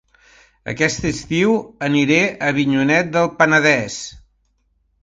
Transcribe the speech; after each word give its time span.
Aquest 0.71 1.05
estiu 1.09 1.53
aniré 1.89 2.19
a 2.31 2.51
Avinyonet 2.55 3.17
del 3.19 3.31
Penedès 3.45 4.05